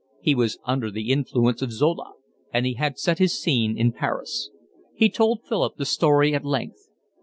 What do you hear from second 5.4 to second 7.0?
Philip the story at length.